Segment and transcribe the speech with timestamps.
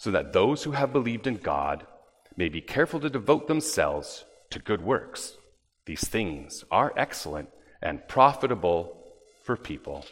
[0.00, 1.86] so that those who have believed in God
[2.34, 5.36] may be careful to devote themselves to good works.
[5.84, 7.50] These things are excellent
[7.82, 8.96] and profitable
[9.44, 10.06] for people.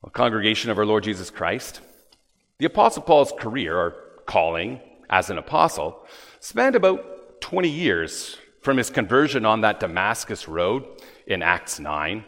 [0.00, 1.82] Well, congregation of our Lord Jesus Christ,
[2.56, 6.06] the Apostle Paul's career or calling as an apostle
[6.40, 10.86] spanned about 20 years from his conversion on that Damascus road
[11.26, 12.24] in Acts 9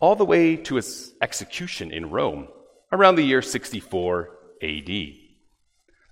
[0.00, 2.48] all the way to his execution in Rome
[2.92, 4.30] around the year 64
[4.62, 4.90] AD.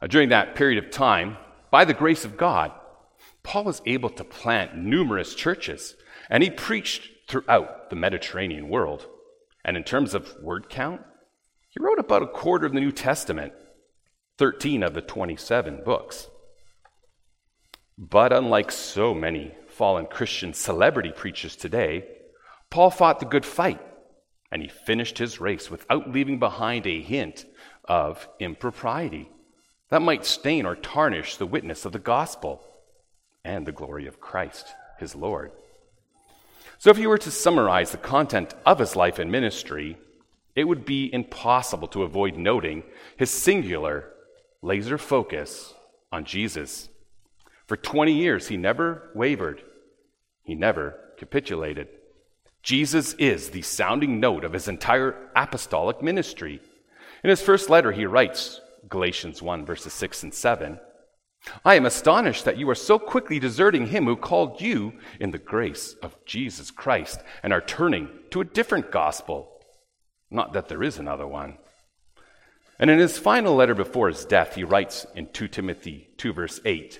[0.02, 1.36] Uh, during that period of time,
[1.70, 2.72] by the grace of God,
[3.42, 5.94] Paul was able to plant numerous churches,
[6.28, 9.06] and he preached throughout the Mediterranean world.
[9.64, 11.02] And in terms of word count,
[11.68, 13.52] he wrote about a quarter of the New Testament,
[14.38, 16.28] 13 of the 27 books.
[17.98, 22.04] But unlike so many fallen Christian celebrity preachers today,
[22.70, 23.80] Paul fought the good fight,
[24.50, 27.44] and he finished his race without leaving behind a hint
[27.84, 29.28] of impropriety
[29.90, 32.64] that might stain or tarnish the witness of the gospel
[33.44, 35.52] and the glory of Christ, his Lord.
[36.78, 39.96] So, if you were to summarize the content of his life and ministry,
[40.54, 42.82] it would be impossible to avoid noting
[43.16, 44.12] his singular
[44.60, 45.72] laser focus
[46.10, 46.88] on Jesus.
[47.66, 49.62] For 20 years, he never wavered,
[50.42, 51.88] he never capitulated.
[52.66, 56.60] Jesus is the sounding note of his entire apostolic ministry.
[57.22, 60.80] In his first letter, he writes, Galatians 1, verses 6 and 7,
[61.64, 65.38] I am astonished that you are so quickly deserting him who called you in the
[65.38, 69.48] grace of Jesus Christ and are turning to a different gospel.
[70.28, 71.58] Not that there is another one.
[72.80, 76.58] And in his final letter before his death, he writes in 2 Timothy 2, verse
[76.64, 76.98] 8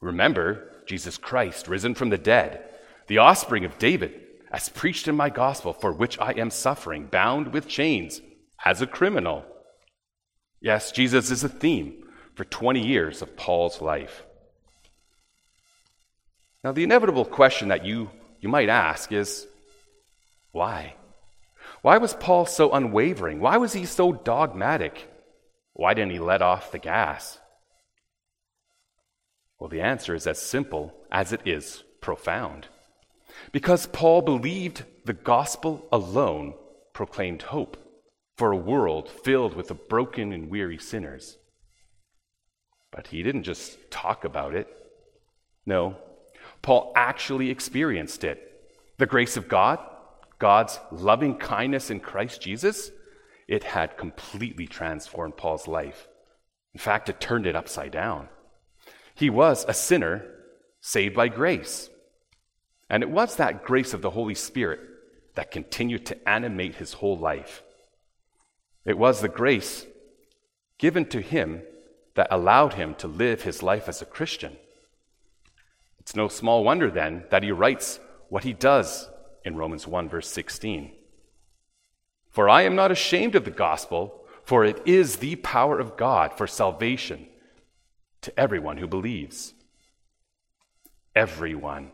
[0.00, 2.64] Remember Jesus Christ, risen from the dead,
[3.06, 7.52] the offspring of David as preached in my gospel, for which I am suffering, bound
[7.52, 8.20] with chains
[8.64, 9.44] as a criminal.
[10.60, 14.24] Yes, Jesus is a theme for 20 years of Paul's life.
[16.62, 19.46] Now, the inevitable question that you, you might ask is
[20.52, 20.94] why?
[21.82, 23.40] Why was Paul so unwavering?
[23.40, 25.08] Why was he so dogmatic?
[25.74, 27.38] Why didn't he let off the gas?
[29.58, 32.68] Well, the answer is as simple as it is profound.
[33.52, 36.54] Because Paul believed the gospel alone
[36.92, 37.76] proclaimed hope
[38.36, 41.38] for a world filled with the broken and weary sinners.
[42.90, 44.68] But he didn't just talk about it.
[45.64, 45.96] No,
[46.62, 48.42] Paul actually experienced it.
[48.98, 49.78] The grace of God,
[50.38, 52.90] God's loving kindness in Christ Jesus,
[53.48, 56.08] it had completely transformed Paul's life.
[56.74, 58.28] In fact, it turned it upside down.
[59.14, 60.24] He was a sinner
[60.80, 61.88] saved by grace.
[62.88, 64.80] And it was that grace of the Holy Spirit
[65.34, 67.62] that continued to animate his whole life.
[68.84, 69.86] It was the grace
[70.78, 71.62] given to him
[72.14, 74.56] that allowed him to live his life as a Christian.
[75.98, 77.98] It's no small wonder then that he writes
[78.28, 79.08] what he does
[79.44, 80.92] in Romans 1, verse 16.
[82.30, 86.32] For I am not ashamed of the gospel, for it is the power of God
[86.34, 87.26] for salvation
[88.22, 89.54] to everyone who believes.
[91.14, 91.90] Everyone.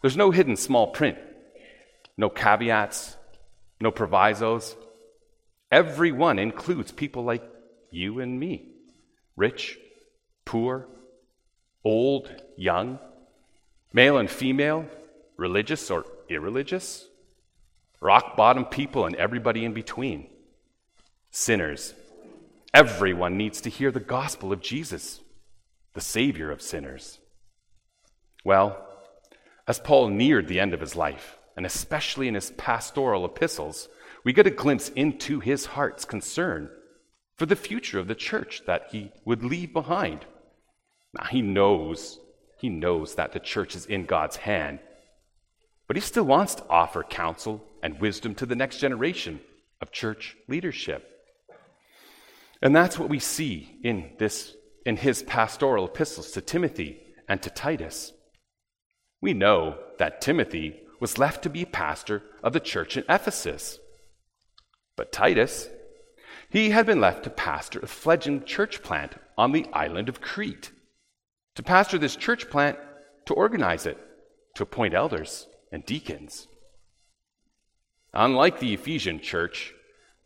[0.00, 1.18] There's no hidden small print,
[2.16, 3.16] no caveats,
[3.80, 4.76] no provisos.
[5.70, 7.42] Every one includes people like
[7.90, 8.66] you and me
[9.36, 9.78] rich,
[10.44, 10.86] poor,
[11.82, 12.98] old, young,
[13.92, 14.86] male and female,
[15.36, 17.08] religious or irreligious,
[18.00, 20.26] rock bottom people, and everybody in between.
[21.30, 21.94] Sinners.
[22.74, 25.20] Everyone needs to hear the gospel of Jesus,
[25.94, 27.18] the Savior of sinners.
[28.44, 28.86] Well,
[29.70, 33.88] as Paul neared the end of his life, and especially in his pastoral epistles,
[34.24, 36.68] we get a glimpse into his heart's concern
[37.36, 40.26] for the future of the church that he would leave behind.
[41.14, 42.18] Now, he knows,
[42.58, 44.80] he knows that the church is in God's hand,
[45.86, 49.38] but he still wants to offer counsel and wisdom to the next generation
[49.80, 51.08] of church leadership.
[52.60, 54.52] And that's what we see in this
[54.84, 58.12] in his pastoral epistles to Timothy and to Titus.
[59.20, 63.78] We know that Timothy was left to be pastor of the church in Ephesus.
[64.96, 65.68] But Titus,
[66.50, 70.70] he had been left to pastor a fledgling church plant on the island of Crete.
[71.56, 72.78] To pastor this church plant,
[73.26, 73.98] to organize it,
[74.54, 76.48] to appoint elders and deacons.
[78.12, 79.72] Unlike the Ephesian church,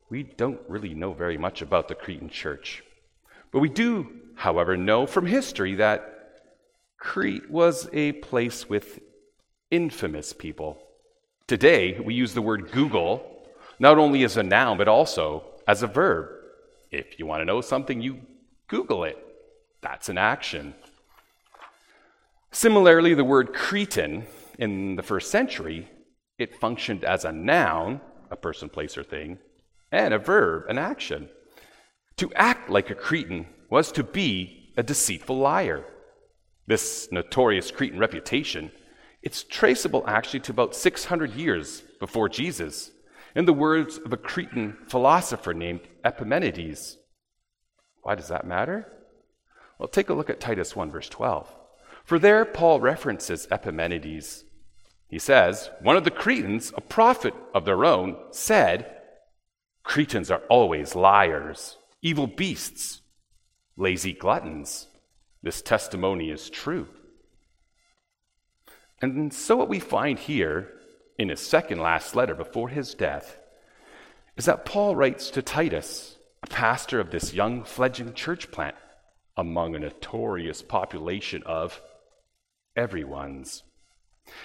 [0.08, 2.82] we don't really know very much about the Cretan church.
[3.52, 6.14] But we do, however, know from history that
[7.05, 8.99] Crete was a place with
[9.71, 10.83] infamous people.
[11.47, 13.47] Today, we use the word Google
[13.79, 16.31] not only as a noun, but also as a verb.
[16.91, 18.21] If you want to know something, you
[18.69, 19.19] Google it.
[19.83, 20.75] That's an action.
[22.53, 24.27] Similarly, the word Cretan
[24.59, 25.89] in the first century,
[26.39, 29.39] it functioned as a noun, a person, place, or thing,
[29.93, 31.29] and a verb, an action.
[32.17, 35.85] To act like a Cretan was to be a deceitful liar.
[36.67, 38.71] This notorious Cretan reputation,
[39.23, 42.91] it's traceable actually to about 600 years before Jesus,
[43.35, 46.99] in the words of a Cretan philosopher named Epimenides.
[48.03, 48.91] Why does that matter?
[49.79, 51.53] Well, take a look at Titus 1, verse 12.
[52.05, 54.45] For there, Paul references Epimenides.
[55.09, 58.95] He says, One of the Cretans, a prophet of their own, said,
[59.83, 63.01] Cretans are always liars, evil beasts,
[63.77, 64.89] lazy gluttons.
[65.44, 66.88] This testimony is true.
[69.02, 70.73] And so, what we find here
[71.19, 73.38] in his second last letter before his death
[74.38, 78.75] is that Paul writes to Titus, a pastor of this young fledgling church plant
[79.37, 81.79] among a notorious population of
[82.75, 83.64] everyone's.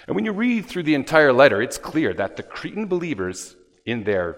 [0.06, 3.56] And when you read through the entire letter, it's clear that the Cretan believers,
[3.86, 4.36] in their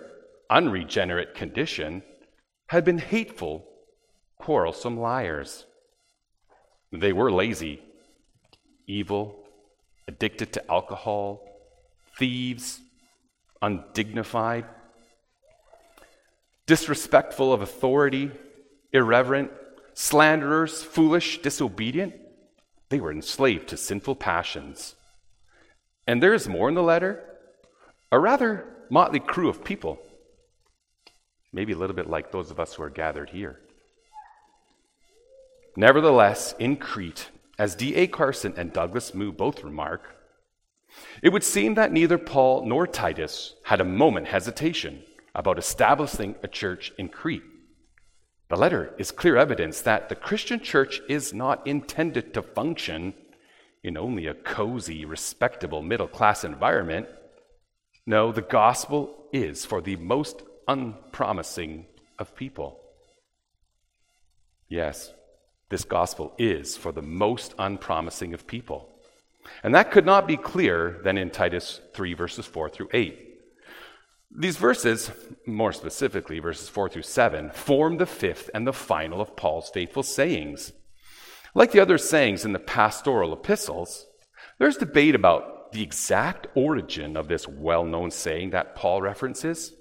[0.48, 2.04] unregenerate condition,
[2.68, 3.66] had been hateful,
[4.38, 5.66] quarrelsome liars.
[6.92, 7.80] They were lazy,
[8.86, 9.44] evil,
[10.06, 11.42] addicted to alcohol,
[12.18, 12.80] thieves,
[13.62, 14.66] undignified,
[16.66, 18.30] disrespectful of authority,
[18.92, 19.50] irreverent,
[19.94, 22.14] slanderers, foolish, disobedient.
[22.90, 24.94] They were enslaved to sinful passions.
[26.06, 27.24] And there is more in the letter
[28.10, 29.98] a rather motley crew of people,
[31.50, 33.61] maybe a little bit like those of us who are gathered here.
[35.76, 38.06] Nevertheless, in Crete, as D.A.
[38.06, 40.16] Carson and Douglas Moo both remark,
[41.22, 45.02] it would seem that neither Paul nor Titus had a moment hesitation
[45.34, 47.42] about establishing a church in Crete.
[48.48, 53.14] The letter is clear evidence that the Christian church is not intended to function
[53.82, 57.08] in only a cozy, respectable middle class environment.
[58.04, 61.86] No, the gospel is for the most unpromising
[62.18, 62.78] of people.
[64.68, 65.12] Yes,
[65.72, 68.88] this gospel is for the most unpromising of people.
[69.64, 73.18] And that could not be clearer than in Titus 3, verses 4 through 8.
[74.30, 75.10] These verses,
[75.46, 80.02] more specifically verses 4 through 7, form the fifth and the final of Paul's faithful
[80.02, 80.72] sayings.
[81.54, 84.06] Like the other sayings in the pastoral epistles,
[84.58, 89.72] there's debate about the exact origin of this well known saying that Paul references.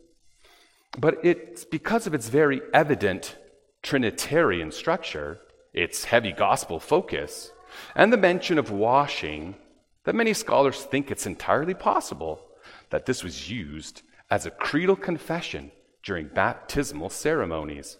[0.98, 3.36] But it's because of its very evident
[3.84, 5.40] Trinitarian structure,
[5.74, 7.52] its heavy gospel focus,
[7.96, 9.56] and the mention of washing
[10.04, 12.42] that many scholars think it's entirely possible
[12.90, 15.72] that this was used as a creedal confession
[16.04, 17.98] during baptismal ceremonies.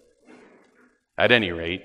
[1.18, 1.84] At any rate,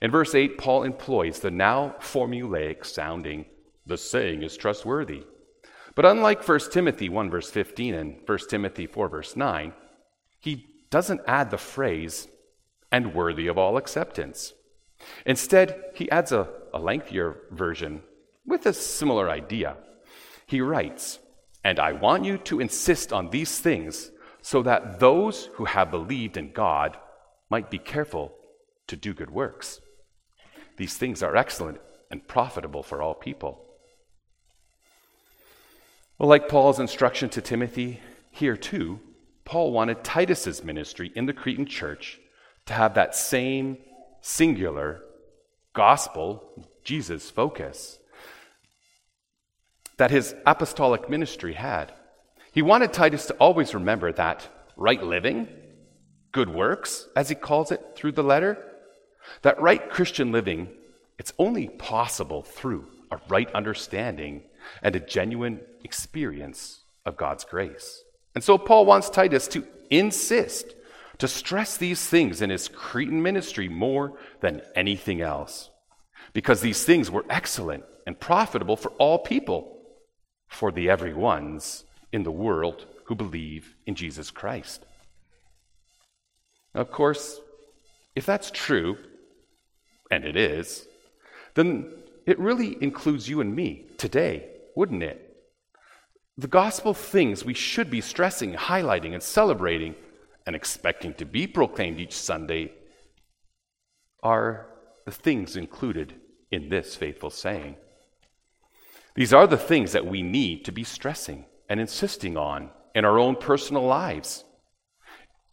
[0.00, 3.46] in verse 8, Paul employs the now formulaic sounding,
[3.86, 5.24] the saying is trustworthy.
[5.94, 9.72] But unlike 1 Timothy 1, verse 15, and 1 Timothy 4, verse 9,
[10.40, 12.28] he doesn't add the phrase,
[12.90, 14.52] and worthy of all acceptance.
[15.26, 18.02] Instead, he adds a, a lengthier version
[18.46, 19.76] with a similar idea.
[20.46, 21.18] He writes,
[21.64, 26.36] and I want you to insist on these things so that those who have believed
[26.36, 26.96] in God
[27.48, 28.32] might be careful
[28.88, 29.80] to do good works.
[30.76, 31.78] These things are excellent
[32.10, 33.64] and profitable for all people.
[36.18, 39.00] Well, like Paul's instruction to Timothy, here too,
[39.44, 42.20] Paul wanted Titus's ministry in the Cretan church
[42.66, 43.78] to have that same
[44.22, 45.02] singular
[45.74, 46.42] gospel,
[46.84, 47.98] Jesus focus
[49.98, 51.92] that his apostolic ministry had.
[52.52, 55.48] He wanted Titus to always remember that right living,
[56.32, 58.58] good works, as he calls it through the letter,
[59.42, 60.68] that right Christian living,
[61.18, 64.42] it's only possible through a right understanding
[64.82, 68.02] and a genuine experience of God's grace.
[68.34, 70.74] And so Paul wants Titus to insist,
[71.22, 75.70] to stress these things in his Cretan ministry more than anything else,
[76.32, 79.84] because these things were excellent and profitable for all people
[80.48, 84.84] for the every ones in the world who believe in Jesus Christ.
[86.74, 87.38] Of course,
[88.16, 88.98] if that's true,
[90.10, 90.88] and it is,
[91.54, 91.88] then
[92.26, 95.36] it really includes you and me today, wouldn't it?
[96.36, 99.94] The gospel things we should be stressing, highlighting, and celebrating,
[100.46, 102.72] and expecting to be proclaimed each Sunday
[104.22, 104.66] are
[105.04, 106.14] the things included
[106.50, 107.76] in this faithful saying.
[109.14, 113.18] These are the things that we need to be stressing and insisting on in our
[113.18, 114.44] own personal lives.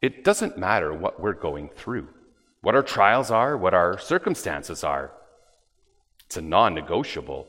[0.01, 2.07] It doesn't matter what we're going through,
[2.61, 5.11] what our trials are, what our circumstances are.
[6.25, 7.47] It's a non negotiable.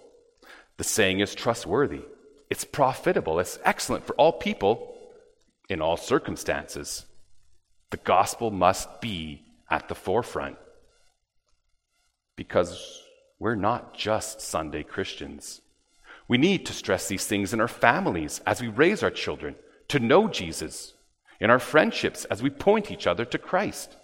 [0.78, 2.02] The saying is trustworthy,
[2.48, 4.96] it's profitable, it's excellent for all people
[5.68, 7.04] in all circumstances.
[7.90, 10.56] The gospel must be at the forefront
[12.36, 13.02] because
[13.38, 15.60] we're not just Sunday Christians.
[16.28, 19.56] We need to stress these things in our families as we raise our children
[19.88, 20.94] to know Jesus,
[21.40, 23.96] in our friendships as we point each other to Christ.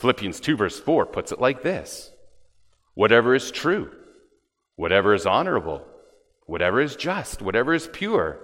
[0.00, 2.10] Philippians 2, verse 4 puts it like this
[2.94, 3.92] Whatever is true,
[4.74, 5.84] whatever is honorable,
[6.46, 8.40] whatever is just, whatever is pure,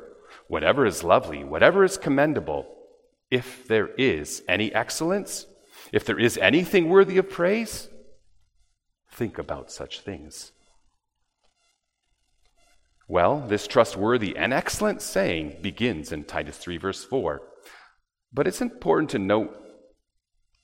[0.46, 2.66] whatever is lovely, whatever is commendable,
[3.30, 5.46] if there is any excellence,
[5.92, 7.88] if there is anything worthy of praise,
[9.10, 10.52] think about such things.
[13.06, 17.42] Well, this trustworthy and excellent saying begins in Titus 3, verse 4.
[18.32, 19.56] But it's important to note,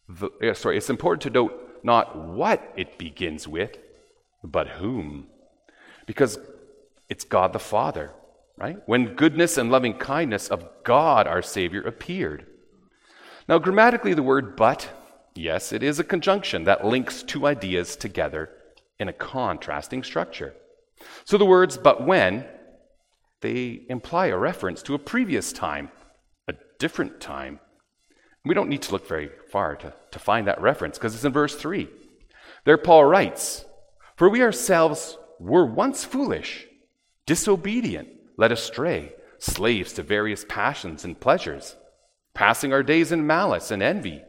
[0.09, 3.77] the, eh, sorry, it's important to note not what it begins with,
[4.43, 5.29] but whom.
[6.07, 6.39] Because
[7.09, 8.13] it's God the Father,
[8.57, 8.79] right?
[8.87, 12.47] When goodness and loving kindness of God our Savior appeared.
[13.51, 14.89] Now, grammatically, the word but,
[15.35, 18.49] yes, it is a conjunction that links two ideas together
[19.01, 20.55] in a contrasting structure.
[21.25, 22.47] So the words but when,
[23.41, 25.91] they imply a reference to a previous time,
[26.47, 27.59] a different time.
[28.45, 31.33] We don't need to look very far to, to find that reference because it's in
[31.33, 31.89] verse 3.
[32.65, 33.65] There, Paul writes,
[34.15, 36.69] For we ourselves were once foolish,
[37.27, 41.75] disobedient, led astray, slaves to various passions and pleasures,
[42.41, 44.23] passing our days in malice and envy,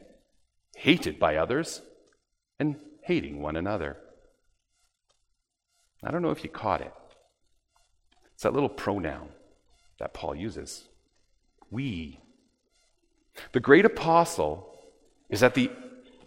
[0.75, 1.81] hated by others,
[2.59, 3.95] and hating one another.
[6.03, 6.91] I don't know if you caught it.
[8.33, 9.29] It's that little pronoun
[9.97, 10.89] that Paul uses.
[11.69, 12.19] We.
[13.53, 14.75] The great apostle
[15.29, 15.71] is at the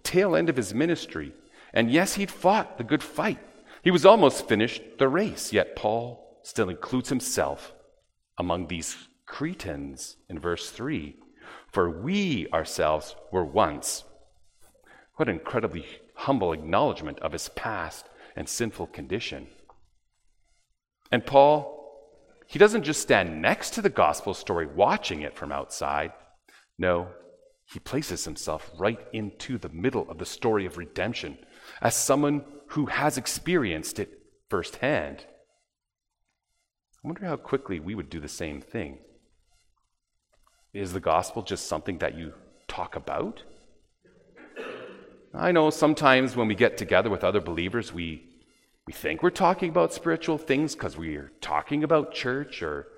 [0.02, 1.34] tail end of his ministry.
[1.74, 3.40] And yes, he'd fought the good fight.
[3.82, 7.74] He was almost finished the race, yet Paul still includes himself
[8.38, 11.18] among these Cretans in verse 3.
[11.74, 14.04] For we ourselves were once.
[15.16, 19.48] What an incredibly humble acknowledgement of his past and sinful condition.
[21.10, 21.74] And Paul,
[22.46, 26.12] he doesn't just stand next to the gospel story watching it from outside.
[26.78, 27.08] No,
[27.64, 31.38] he places himself right into the middle of the story of redemption
[31.82, 35.26] as someone who has experienced it firsthand.
[37.02, 39.00] I wonder how quickly we would do the same thing.
[40.74, 42.34] Is the gospel just something that you
[42.66, 43.44] talk about?
[45.32, 48.24] I know sometimes when we get together with other believers, we
[48.86, 52.88] we think we're talking about spiritual things because we are talking about church or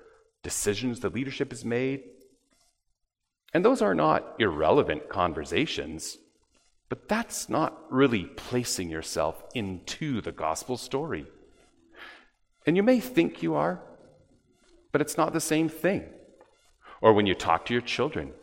[0.43, 2.03] decisions the leadership has made.
[3.53, 6.17] And those are not irrelevant conversations,
[6.89, 11.27] but that's not really placing yourself into the gospel story.
[12.65, 13.79] And you may think you are,
[14.91, 16.09] but it's not the same thing.
[17.01, 18.33] Or when you talk to your children,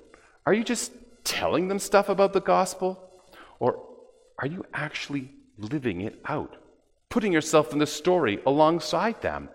[0.46, 0.92] are you just
[1.24, 3.10] telling them stuff about the gospel?
[3.58, 3.84] Or
[4.38, 6.56] are you actually living it out?
[7.14, 9.48] putting yourself in the story alongside them.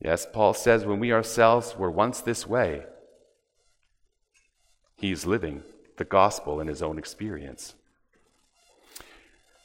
[0.00, 2.84] Yes, Paul says, when we ourselves were once this way,
[4.94, 5.64] he's living
[5.96, 7.74] the gospel in his own experience.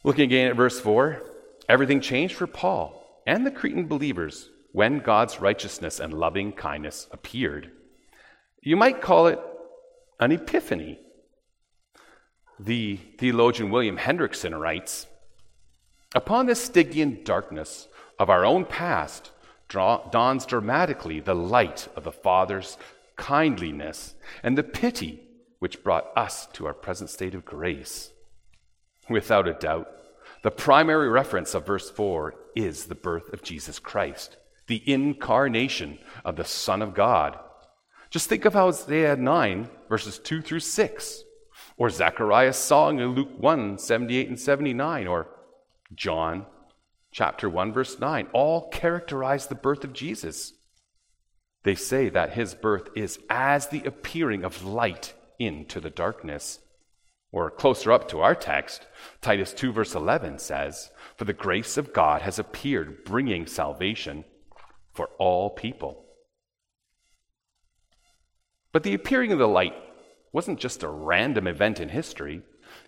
[0.03, 1.21] Looking again at verse 4,
[1.69, 7.71] everything changed for Paul and the Cretan believers when God's righteousness and loving kindness appeared.
[8.61, 9.39] You might call it
[10.19, 10.99] an epiphany.
[12.59, 15.07] The theologian William Hendriksen writes
[16.15, 17.87] Upon this Stygian darkness
[18.19, 19.31] of our own past
[19.69, 22.77] dawns dramatically the light of the Father's
[23.15, 24.13] kindliness
[24.43, 25.21] and the pity
[25.59, 28.11] which brought us to our present state of grace.
[29.09, 29.87] Without a doubt,
[30.43, 36.35] the primary reference of verse 4 is the birth of Jesus Christ, the incarnation of
[36.35, 37.37] the Son of God.
[38.09, 41.23] Just think of how Isaiah 9, verses 2 through 6,
[41.77, 45.27] or Zechariah's song in Luke 1, 78 and 79, or
[45.95, 46.45] John
[47.13, 50.53] chapter 1 verse 9 all characterize the birth of Jesus.
[51.63, 56.59] They say that his birth is as the appearing of light into the darkness.
[57.31, 58.85] Or closer up to our text,
[59.21, 64.25] Titus 2, verse 11 says, For the grace of God has appeared, bringing salvation
[64.93, 66.05] for all people.
[68.71, 69.75] But the appearing of the light
[70.31, 72.41] wasn't just a random event in history.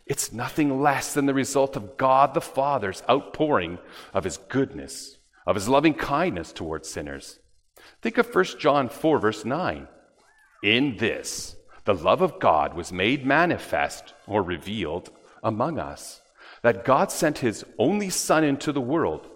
[0.05, 3.77] It's nothing less than the result of God the Father's outpouring
[4.13, 7.39] of his goodness, of his loving kindness towards sinners.
[8.01, 9.87] Think of 1 John 4, verse 9.
[10.63, 15.11] In this, the love of God was made manifest or revealed
[15.43, 16.21] among us,
[16.63, 19.27] that God sent his only Son into the world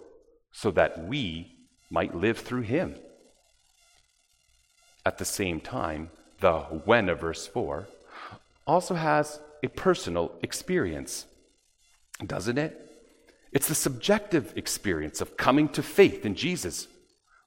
[0.50, 1.59] so that we
[1.90, 2.94] might live through him.
[5.04, 7.88] At the same time, the when of verse 4
[8.66, 11.26] also has a personal experience,
[12.24, 12.86] doesn't it?
[13.52, 16.86] It's the subjective experience of coming to faith in Jesus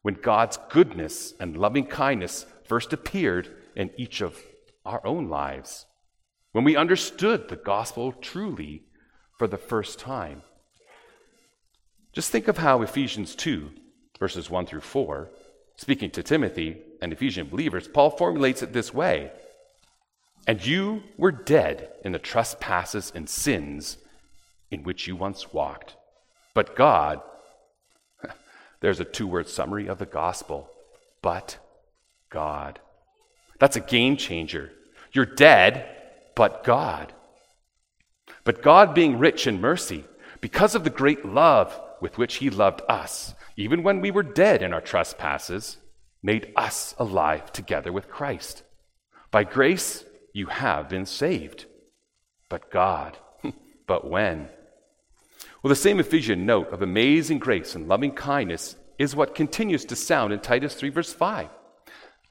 [0.01, 4.38] when God's goodness and loving kindness first appeared in each of
[4.85, 5.85] our own lives,
[6.51, 8.83] when we understood the gospel truly
[9.38, 10.43] for the first time.
[12.12, 13.71] Just think of how Ephesians 2,
[14.20, 15.29] verses 1 through 4,
[15.75, 19.32] speaking to Timothy and Ephesian believers, Paul formulates it this way
[20.48, 23.98] And you were dead in the trespasses and sins
[24.72, 25.96] in which you once walked.
[26.53, 27.22] But God,
[28.82, 30.70] there's a two word summary of the gospel,
[31.22, 31.58] but
[32.29, 32.79] God.
[33.60, 34.72] That's a game changer.
[35.13, 35.88] You're dead,
[36.36, 37.13] but God.
[38.43, 40.03] But God, being rich in mercy,
[40.41, 44.62] because of the great love with which He loved us, even when we were dead
[44.62, 45.77] in our trespasses,
[46.22, 48.63] made us alive together with Christ.
[49.31, 51.65] By grace, you have been saved.
[52.50, 53.17] But God,
[53.88, 54.50] but when?
[55.62, 59.95] Well, the same Ephesian note of amazing grace and loving kindness is what continues to
[59.95, 61.50] sound in Titus 3, verse 5.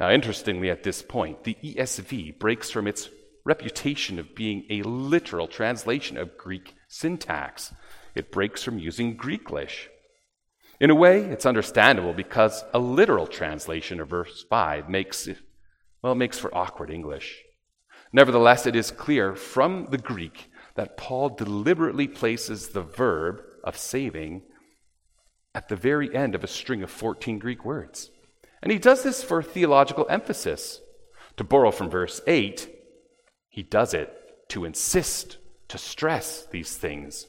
[0.00, 3.08] Now, interestingly, at this point, the ESV breaks from its
[3.44, 7.72] reputation of being a literal translation of Greek syntax.
[8.14, 9.88] It breaks from using Greeklish.
[10.82, 15.38] In a way, it's understandable because a literal translation of verse 5 makes it,
[16.02, 17.40] well, it makes for awkward English.
[18.12, 24.42] Nevertheless, it is clear from the Greek that Paul deliberately places the verb of saving
[25.54, 28.10] at the very end of a string of 14 Greek words.
[28.60, 30.80] And he does this for theological emphasis.
[31.36, 32.68] To borrow from verse 8,
[33.50, 34.12] he does it
[34.48, 37.28] to insist, to stress these things.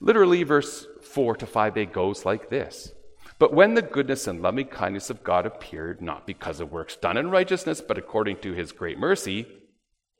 [0.00, 2.92] Literally, verse 4 to 5a goes like this
[3.38, 7.16] But when the goodness and loving kindness of God appeared, not because of works done
[7.16, 9.46] in righteousness, but according to his great mercy,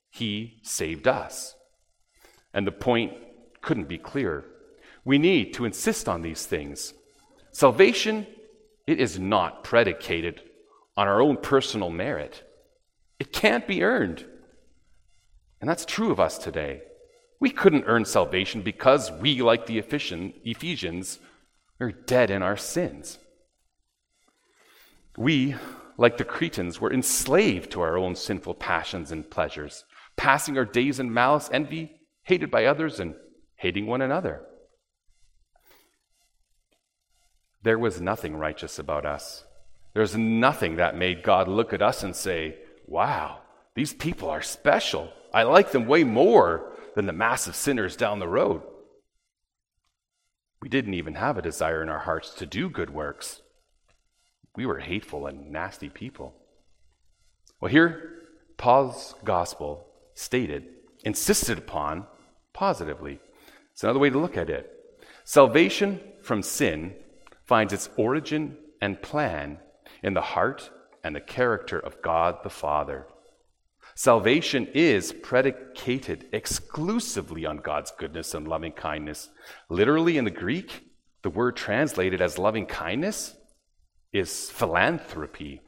[0.08, 1.54] he saved us.
[2.54, 3.12] And the point
[3.60, 4.46] couldn't be clearer.
[5.04, 6.94] We need to insist on these things.
[7.52, 8.26] Salvation,
[8.86, 10.40] it is not predicated
[10.96, 12.42] on our own personal merit.
[13.18, 14.24] It can't be earned.
[15.60, 16.80] And that's true of us today.
[17.38, 21.18] We couldn't earn salvation because we, like the Ephesians,
[21.80, 23.18] are dead in our sins.
[25.18, 25.54] We,
[25.98, 29.84] like the Cretans, were enslaved to our own sinful passions and pleasures,
[30.16, 33.14] passing our days in malice, envy, hated by others, and
[33.56, 34.42] hating one another.
[37.62, 39.44] There was nothing righteous about us.
[39.92, 43.40] There's nothing that made God look at us and say, wow,
[43.74, 45.10] these people are special.
[45.32, 48.62] I like them way more than the mass of sinners down the road.
[50.62, 53.42] We didn't even have a desire in our hearts to do good works.
[54.56, 56.34] We were hateful and nasty people.
[57.60, 58.22] Well, here,
[58.56, 60.68] Paul's gospel stated,
[61.04, 62.06] insisted upon
[62.54, 63.20] positively.
[63.72, 64.72] It's another way to look at it.
[65.24, 66.94] Salvation from sin
[67.44, 69.58] finds its origin and plan
[70.02, 70.70] in the heart
[71.04, 73.06] and the character of God the Father.
[73.96, 79.30] Salvation is predicated exclusively on God's goodness and loving kindness.
[79.70, 80.84] Literally in the Greek,
[81.22, 83.34] the word translated as loving kindness
[84.12, 85.62] is philanthropy,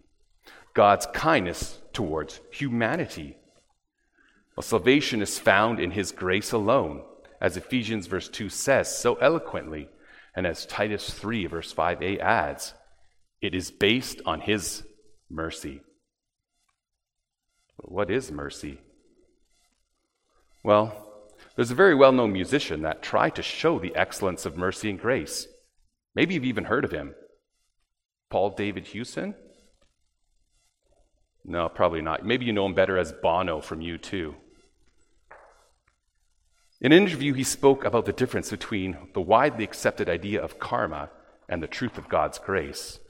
[0.74, 3.36] God's kindness towards humanity.
[4.54, 7.02] Well, salvation is found in his grace alone,
[7.40, 9.88] as Ephesians verse 2 says so eloquently,
[10.36, 12.74] and as Titus 3 verse 5a adds.
[13.40, 14.82] It is based on His
[15.30, 15.80] mercy.
[17.78, 18.80] What is mercy?
[20.62, 21.06] Well,
[21.56, 25.00] there's a very well known musician that tried to show the excellence of mercy and
[25.00, 25.46] grace.
[26.14, 27.14] Maybe you've even heard of him.
[28.30, 29.34] Paul David Hewson?
[31.44, 32.26] No, probably not.
[32.26, 34.34] Maybe you know him better as Bono from U2.
[36.80, 41.10] In an interview, he spoke about the difference between the widely accepted idea of karma
[41.48, 43.00] and the truth of God's grace.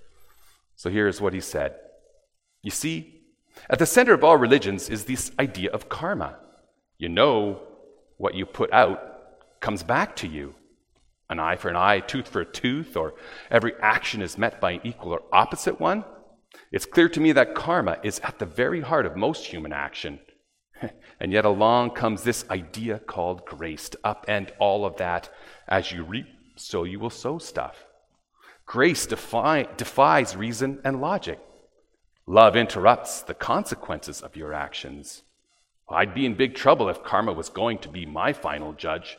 [0.76, 1.74] So here's what he said
[2.62, 3.17] You see,
[3.70, 6.36] at the center of all religions is this idea of karma.
[6.98, 7.62] You know
[8.16, 10.54] what you put out comes back to you.
[11.30, 13.14] An eye for an eye, tooth for a tooth, or
[13.50, 16.04] every action is met by an equal or opposite one.
[16.72, 20.20] It's clear to me that karma is at the very heart of most human action.
[21.20, 25.28] and yet along comes this idea called grace to upend all of that.
[25.66, 27.84] As you reap, so you will sow stuff.
[28.64, 31.38] Grace defi- defies reason and logic.
[32.28, 35.22] Love interrupts the consequences of your actions.
[35.88, 39.16] I'd be in big trouble if karma was going to be my final judge,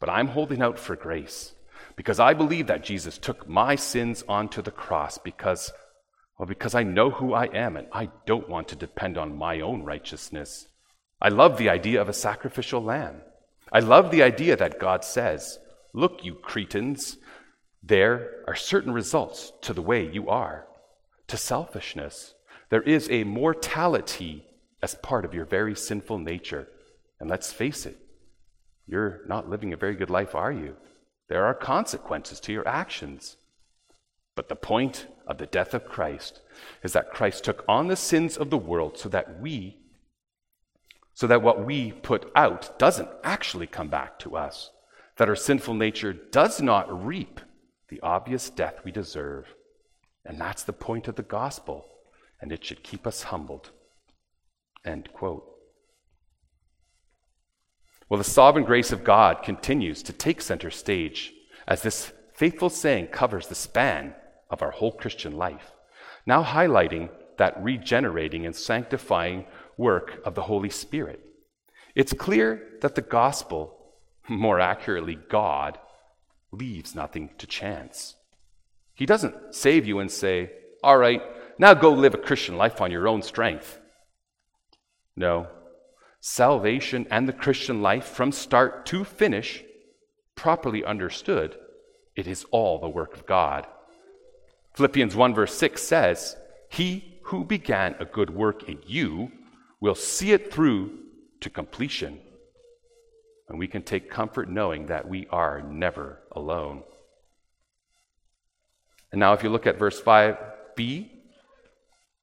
[0.00, 1.52] but I'm holding out for grace
[1.94, 5.70] because I believe that Jesus took my sins onto the cross because,
[6.36, 9.60] well, because I know who I am and I don't want to depend on my
[9.60, 10.66] own righteousness.
[11.22, 13.20] I love the idea of a sacrificial lamb.
[13.72, 15.60] I love the idea that God says,
[15.92, 17.18] Look, you Cretans,
[17.84, 20.66] there are certain results to the way you are,
[21.28, 22.34] to selfishness.
[22.70, 24.44] There is a mortality
[24.82, 26.68] as part of your very sinful nature.
[27.20, 27.96] And let's face it,
[28.86, 30.76] you're not living a very good life, are you?
[31.28, 33.36] There are consequences to your actions.
[34.34, 36.40] But the point of the death of Christ
[36.82, 39.78] is that Christ took on the sins of the world so that we,
[41.12, 44.70] so that what we put out doesn't actually come back to us,
[45.16, 47.40] that our sinful nature does not reap
[47.88, 49.46] the obvious death we deserve.
[50.24, 51.87] And that's the point of the gospel,
[52.40, 53.70] and it should keep us humbled.
[54.84, 55.44] End quote.
[58.08, 61.32] Well, the sovereign grace of God continues to take center stage
[61.66, 64.14] as this faithful saying covers the span
[64.50, 65.72] of our whole Christian life,
[66.24, 69.44] now highlighting that regenerating and sanctifying
[69.76, 71.20] work of the Holy Spirit.
[71.94, 73.76] It's clear that the gospel,
[74.28, 75.78] more accurately, God,
[76.50, 78.14] leaves nothing to chance.
[78.94, 80.50] He doesn't save you and say,
[80.82, 81.22] All right,
[81.58, 83.78] now go live a Christian life on your own strength.
[85.16, 85.48] No.
[86.20, 89.64] Salvation and the Christian life, from start to finish,
[90.34, 91.56] properly understood,
[92.14, 93.66] it is all the work of God.
[94.74, 96.36] Philippians 1, verse 6 says,
[96.68, 99.30] He who began a good work in you
[99.80, 100.98] will see it through
[101.40, 102.20] to completion.
[103.48, 106.82] And we can take comfort knowing that we are never alone.
[109.10, 111.10] And now, if you look at verse 5b,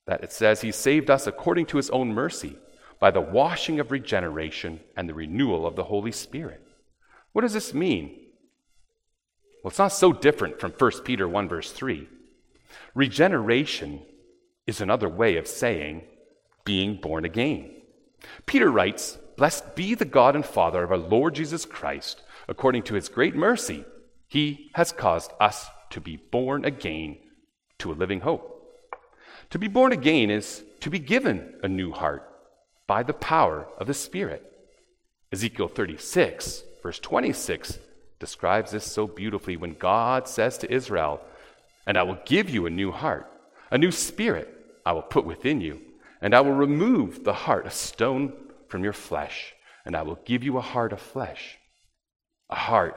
[0.08, 2.58] that it says, He saved us according to His own mercy
[3.00, 6.62] by the washing of regeneration and the renewal of the Holy Spirit.
[7.34, 8.20] What does this mean?
[9.64, 12.08] Well, it's not so different from 1 Peter 1, verse 3.
[12.94, 14.02] Regeneration
[14.68, 16.04] is another way of saying
[16.64, 17.72] being born again.
[18.46, 22.22] Peter writes, Blessed be the God and Father of our Lord Jesus Christ.
[22.48, 23.86] According to his great mercy,
[24.28, 27.18] he has caused us to be born again
[27.80, 28.55] to a living hope.
[29.52, 32.28] To be born again is to be given a new heart
[32.88, 34.52] by the power of the Spirit.
[35.32, 37.80] Ezekiel 36, verse 26,
[38.20, 41.22] describes this so beautifully when God says to Israel,
[41.86, 43.30] And I will give you a new heart,
[43.72, 44.50] a new spirit
[44.86, 45.82] I will put within you,
[46.22, 48.34] and I will remove the heart of stone
[48.68, 49.54] from your flesh,
[49.86, 51.58] and I will give you a heart of flesh,
[52.50, 52.96] a heart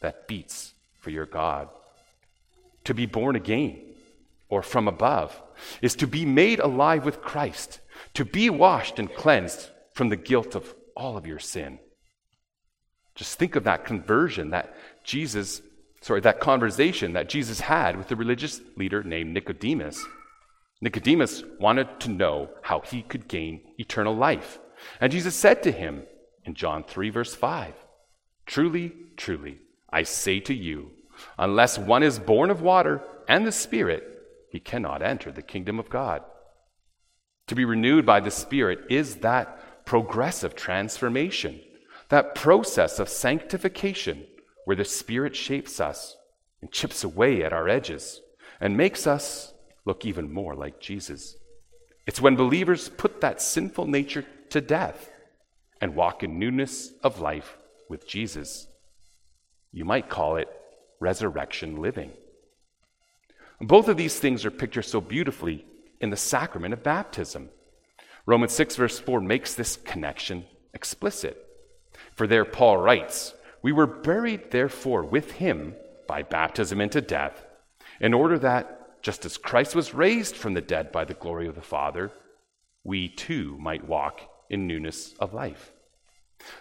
[0.00, 1.68] that beats for your God.
[2.84, 3.80] To be born again,
[4.50, 5.40] or from above,
[5.80, 7.80] is to be made alive with Christ
[8.14, 11.78] to be washed and cleansed from the guilt of all of your sin.
[13.14, 15.62] Just think of that conversion that Jesus,
[16.00, 20.04] sorry, that conversation that Jesus had with the religious leader named Nicodemus.
[20.80, 24.58] Nicodemus wanted to know how he could gain eternal life.
[25.00, 26.04] And Jesus said to him
[26.44, 27.74] in John 3, verse 5
[28.46, 29.58] Truly, truly,
[29.90, 30.90] I say to you,
[31.38, 34.09] unless one is born of water and the Spirit,
[34.50, 36.22] he cannot enter the kingdom of God.
[37.46, 41.60] To be renewed by the Spirit is that progressive transformation,
[42.08, 44.26] that process of sanctification
[44.64, 46.16] where the Spirit shapes us
[46.60, 48.20] and chips away at our edges
[48.60, 51.36] and makes us look even more like Jesus.
[52.06, 55.10] It's when believers put that sinful nature to death
[55.80, 57.56] and walk in newness of life
[57.88, 58.66] with Jesus.
[59.72, 60.48] You might call it
[61.00, 62.12] resurrection living.
[63.60, 65.64] Both of these things are pictured so beautifully
[66.00, 67.50] in the sacrament of baptism.
[68.26, 71.46] Romans 6, verse 4 makes this connection explicit.
[72.14, 75.74] For there, Paul writes, We were buried, therefore, with him
[76.06, 77.44] by baptism into death,
[78.00, 81.54] in order that, just as Christ was raised from the dead by the glory of
[81.54, 82.12] the Father,
[82.84, 85.72] we too might walk in newness of life.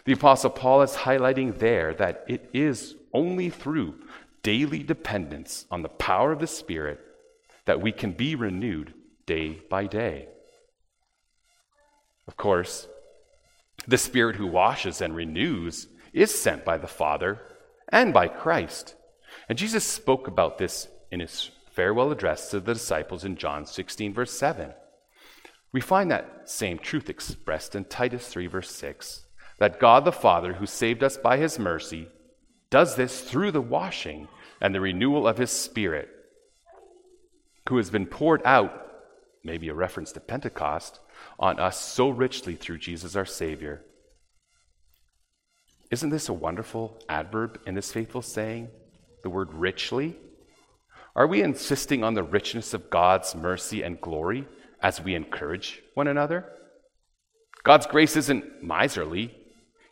[0.06, 3.96] The Apostle Paul is highlighting there that it is only through
[4.44, 7.00] daily dependence on the power of the Spirit
[7.66, 8.94] that we can be renewed
[9.26, 10.28] day by day.
[12.28, 12.88] Of course,
[13.88, 17.40] The Spirit who washes and renews is sent by the Father
[17.88, 18.96] and by Christ.
[19.48, 24.14] And Jesus spoke about this in his farewell address to the disciples in John 16,
[24.14, 24.74] verse 7.
[25.72, 29.26] We find that same truth expressed in Titus 3, verse 6
[29.60, 32.08] that God the Father, who saved us by his mercy,
[32.70, 34.28] does this through the washing
[34.62, 36.10] and the renewal of his Spirit,
[37.68, 38.88] who has been poured out,
[39.44, 41.00] maybe a reference to Pentecost,
[41.40, 43.84] on us so richly through Jesus our Savior.
[45.92, 48.70] Isn't this a wonderful adverb in this faithful saying?
[49.24, 50.16] The word richly?
[51.16, 54.48] Are we insisting on the richness of God's mercy and glory
[54.82, 56.46] as we encourage one another?
[57.64, 59.36] God's grace isn't miserly.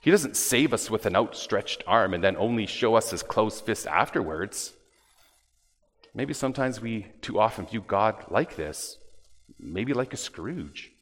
[0.07, 3.65] He doesn't save us with an outstretched arm and then only show us his closed
[3.65, 4.71] fist afterwards.
[6.15, 8.99] Maybe sometimes we too often view God like this,
[9.59, 10.93] maybe like a Scrooge.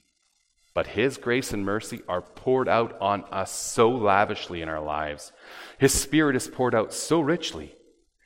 [0.73, 5.31] But His grace and mercy are poured out on us so lavishly in our lives.
[5.77, 7.75] His Spirit is poured out so richly.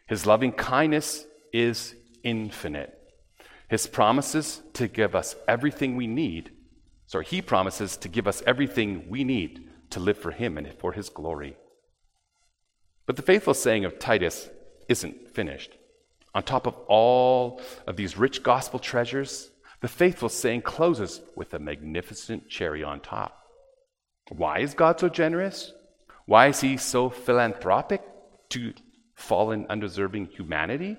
[0.08, 2.98] His loving kindness is infinite.
[3.68, 6.52] His promises to give us everything we need.
[7.06, 10.93] Sorry, He promises to give us everything we need to live for Him and for
[10.93, 11.58] His glory.
[13.06, 14.49] But the faithful saying of Titus
[14.88, 15.75] isn't finished.
[16.36, 19.49] On top of all of these rich gospel treasures,
[19.82, 23.45] the faithful saying closes with a magnificent cherry on top.
[24.30, 25.73] Why is God so generous?
[26.25, 28.04] Why is He so philanthropic
[28.49, 28.73] to
[29.15, 30.97] fallen, undeserving humanity?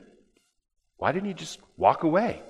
[0.96, 2.42] Why didn't He just walk away?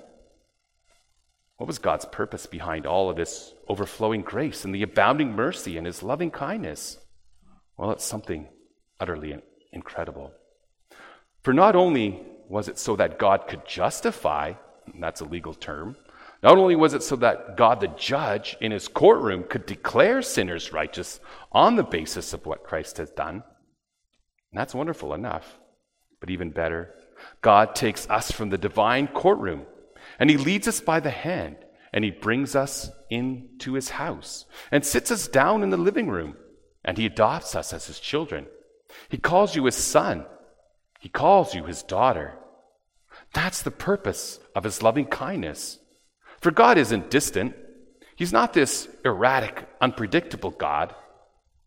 [1.60, 5.86] What was God's purpose behind all of this overflowing grace and the abounding mercy and
[5.86, 6.96] His loving kindness?
[7.76, 8.48] Well, it's something
[8.98, 9.36] utterly
[9.70, 10.32] incredible.
[11.42, 14.54] For not only was it so that God could justify,
[14.98, 15.96] that's a legal term,
[16.42, 20.72] not only was it so that God the judge in his courtroom could declare sinners
[20.72, 21.20] righteous
[21.52, 23.42] on the basis of what Christ has done,
[24.54, 25.58] that's wonderful enough.
[26.20, 26.94] But even better,
[27.42, 29.66] God takes us from the divine courtroom
[30.20, 31.56] and he leads us by the hand
[31.92, 36.36] and he brings us into his house and sits us down in the living room
[36.84, 38.46] and he adopts us as his children.
[39.08, 40.26] He calls you his son.
[41.00, 42.34] He calls you his daughter.
[43.34, 45.78] That's the purpose of his loving kindness.
[46.40, 47.54] For God isn't distant.
[48.16, 50.94] He's not this erratic, unpredictable God.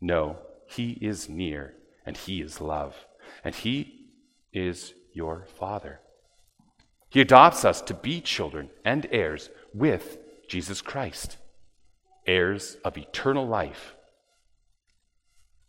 [0.01, 0.37] No,
[0.67, 2.95] He is near, and He is love,
[3.43, 4.09] and He
[4.51, 6.01] is your Father.
[7.13, 11.37] He adopts us to be children and heirs with Jesus Christ,
[12.25, 13.93] heirs of eternal life.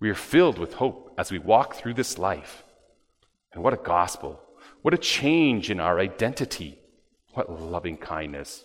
[0.00, 2.64] We are filled with hope as we walk through this life.
[3.52, 4.40] And what a gospel!
[4.80, 6.78] What a change in our identity!
[7.34, 8.64] What loving kindness!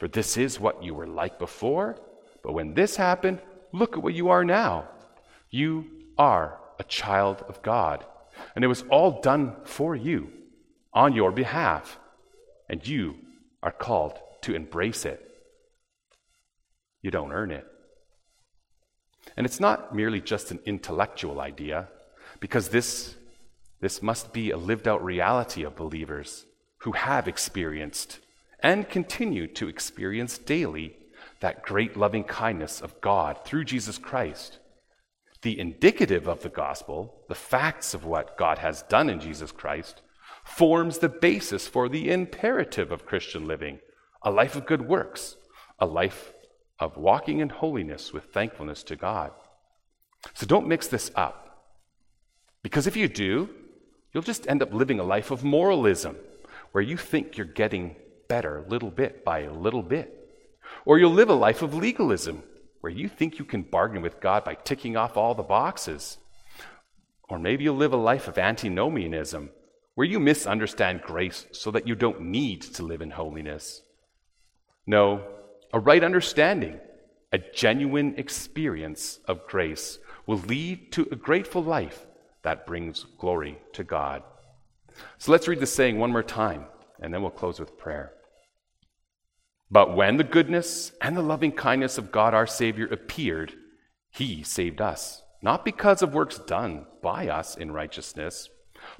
[0.00, 1.96] For this is what you were like before,
[2.42, 4.88] but when this happened, look at what you are now.
[5.48, 5.86] You
[6.18, 8.04] are a child of God,
[8.56, 10.32] and it was all done for you
[10.92, 11.98] on your behalf,
[12.68, 13.16] and you
[13.62, 15.24] are called to embrace it.
[17.02, 17.66] You don't earn it.
[19.36, 21.88] And it's not merely just an intellectual idea,
[22.40, 23.14] because this,
[23.80, 26.46] this must be a lived out reality of believers
[26.78, 28.18] who have experienced
[28.62, 30.96] and continue to experience daily
[31.40, 34.58] that great loving kindness of God through Jesus Christ.
[35.42, 40.02] The indicative of the gospel, the facts of what God has done in Jesus Christ,
[40.50, 43.80] forms the basis for the imperative of Christian living
[44.22, 45.36] a life of good works,
[45.78, 46.34] a life
[46.78, 49.32] of walking in holiness with thankfulness to God.
[50.34, 51.64] So don't mix this up.
[52.62, 53.48] Because if you do,
[54.12, 56.16] you'll just end up living a life of moralism
[56.72, 57.96] where you think you're getting
[58.28, 60.28] better little bit by little bit.
[60.84, 62.42] Or you'll live a life of legalism,
[62.80, 66.18] where you think you can bargain with God by ticking off all the boxes.
[67.28, 69.50] Or maybe you'll live a life of antinomianism,
[69.94, 73.82] where you misunderstand grace so that you don't need to live in holiness.
[74.86, 75.24] No,
[75.72, 76.80] a right understanding,
[77.32, 82.06] a genuine experience of grace will lead to a grateful life
[82.42, 84.22] that brings glory to God.
[85.18, 86.64] So let's read the saying one more time,
[87.00, 88.12] and then we'll close with prayer.
[89.70, 93.54] But when the goodness and the loving kindness of God our Savior appeared,
[94.10, 98.48] he saved us, not because of works done by us in righteousness,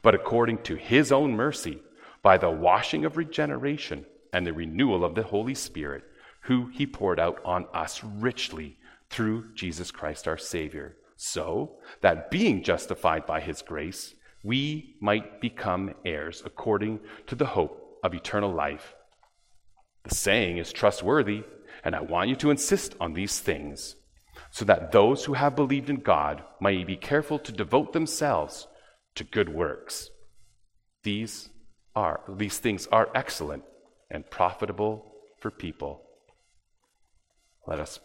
[0.02, 1.82] but according to his own mercy,
[2.22, 6.04] by the washing of regeneration and the renewal of the Holy Spirit,
[6.42, 12.62] who he poured out on us richly through Jesus Christ our Savior, so that being
[12.62, 18.94] justified by his grace, we might become heirs according to the hope of eternal life.
[20.04, 21.42] The saying is trustworthy,
[21.84, 23.96] and I want you to insist on these things.
[24.50, 28.66] so that those who have believed in God may be careful to devote themselves
[29.20, 30.08] to good works.
[31.02, 31.50] These
[31.94, 33.64] are these things are excellent
[34.10, 36.00] and profitable for people.
[37.66, 37.98] Let us